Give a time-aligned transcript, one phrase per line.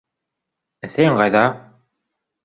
[0.87, 1.43] Әсәйең ҡайҙа?